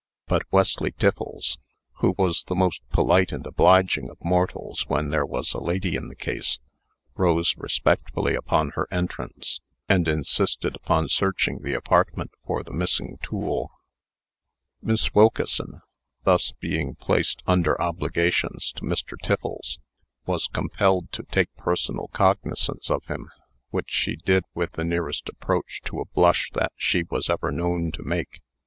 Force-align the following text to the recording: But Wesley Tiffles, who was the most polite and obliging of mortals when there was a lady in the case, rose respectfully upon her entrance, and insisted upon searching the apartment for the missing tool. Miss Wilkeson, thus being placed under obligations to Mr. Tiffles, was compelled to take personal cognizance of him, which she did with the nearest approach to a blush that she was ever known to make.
But 0.25 0.51
Wesley 0.51 0.93
Tiffles, 0.93 1.59
who 1.99 2.15
was 2.17 2.45
the 2.45 2.55
most 2.55 2.81
polite 2.89 3.31
and 3.31 3.45
obliging 3.45 4.09
of 4.09 4.17
mortals 4.23 4.85
when 4.87 5.09
there 5.11 5.27
was 5.27 5.53
a 5.53 5.59
lady 5.61 5.93
in 5.95 6.07
the 6.07 6.15
case, 6.15 6.57
rose 7.13 7.53
respectfully 7.55 8.33
upon 8.33 8.71
her 8.71 8.87
entrance, 8.89 9.59
and 9.87 10.07
insisted 10.07 10.75
upon 10.75 11.07
searching 11.07 11.59
the 11.61 11.75
apartment 11.75 12.31
for 12.47 12.63
the 12.63 12.73
missing 12.73 13.19
tool. 13.21 13.69
Miss 14.81 15.13
Wilkeson, 15.13 15.83
thus 16.23 16.51
being 16.59 16.95
placed 16.95 17.43
under 17.45 17.79
obligations 17.79 18.71
to 18.77 18.81
Mr. 18.81 19.15
Tiffles, 19.21 19.77
was 20.25 20.47
compelled 20.47 21.11
to 21.11 21.21
take 21.29 21.53
personal 21.57 22.07
cognizance 22.07 22.89
of 22.89 23.05
him, 23.05 23.29
which 23.69 23.91
she 23.91 24.15
did 24.15 24.45
with 24.55 24.71
the 24.71 24.83
nearest 24.83 25.29
approach 25.29 25.79
to 25.83 25.99
a 25.99 26.05
blush 26.05 26.49
that 26.55 26.71
she 26.75 27.03
was 27.11 27.29
ever 27.29 27.51
known 27.51 27.91
to 27.91 28.01
make. 28.01 28.41